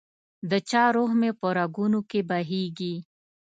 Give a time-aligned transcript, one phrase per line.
[0.51, 2.95] دچا روح مي په رګونو کي بهیږي